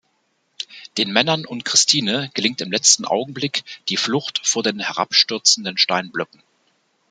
Den 0.97 1.13
Männern 1.13 1.45
und 1.45 1.63
Christine 1.63 2.31
gelingt 2.33 2.59
im 2.61 2.71
letzten 2.71 3.05
Augenblick 3.05 3.63
die 3.87 3.97
Flucht 3.97 4.41
vor 4.43 4.63
den 4.63 4.79
herabstürzenden 4.79 5.77
Steinblöcken. 5.77 6.41